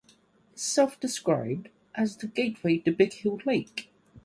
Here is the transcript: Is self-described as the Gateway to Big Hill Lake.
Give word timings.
Is 0.55 0.63
self-described 0.63 1.69
as 1.93 2.17
the 2.17 2.25
Gateway 2.25 2.79
to 2.79 2.91
Big 2.91 3.13
Hill 3.13 3.39
Lake. 3.45 3.91